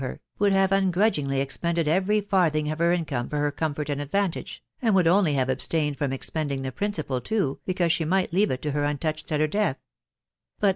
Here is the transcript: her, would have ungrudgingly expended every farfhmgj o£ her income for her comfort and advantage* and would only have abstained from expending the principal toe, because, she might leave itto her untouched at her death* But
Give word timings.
her, 0.01 0.19
would 0.39 0.51
have 0.51 0.71
ungrudgingly 0.71 1.39
expended 1.39 1.87
every 1.87 2.19
farfhmgj 2.23 2.65
o£ 2.69 2.77
her 2.79 2.91
income 2.91 3.29
for 3.29 3.37
her 3.37 3.51
comfort 3.51 3.87
and 3.87 4.01
advantage* 4.01 4.63
and 4.81 4.95
would 4.95 5.05
only 5.05 5.33
have 5.35 5.47
abstained 5.47 5.95
from 5.95 6.11
expending 6.11 6.63
the 6.63 6.71
principal 6.71 7.21
toe, 7.21 7.59
because, 7.67 7.91
she 7.91 8.03
might 8.03 8.33
leave 8.33 8.49
itto 8.49 8.71
her 8.71 8.83
untouched 8.83 9.31
at 9.31 9.39
her 9.39 9.45
death* 9.45 9.77
But 10.59 10.69